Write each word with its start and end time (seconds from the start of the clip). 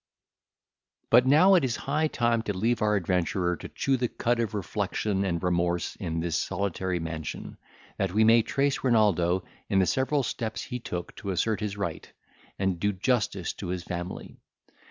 But 1.11 1.27
now 1.27 1.53
it 1.53 1.63
is 1.63 1.75
high 1.75 2.07
time 2.07 2.41
to 2.49 2.57
leave 2.57 2.81
our 2.81 2.95
adventurer 2.95 3.55
to 3.57 3.69
chew 3.69 3.97
the 3.97 4.07
cud 4.07 4.39
of 4.39 4.55
reflection 4.55 5.23
and 5.23 5.43
remorse 5.43 5.95
in 5.95 6.21
this 6.21 6.35
solitary 6.35 6.99
mansion, 6.99 7.59
that 7.99 8.11
we 8.11 8.23
may 8.23 8.41
trace 8.41 8.83
Renaldo 8.83 9.43
in 9.69 9.77
the 9.77 9.85
several 9.85 10.23
steps 10.23 10.63
he 10.63 10.79
took 10.79 11.15
to 11.17 11.29
assert 11.29 11.59
his 11.59 11.77
right, 11.77 12.11
and 12.57 12.79
do 12.79 12.91
justice 12.91 13.53
to 13.53 13.67
his 13.67 13.83
family. 13.83 14.37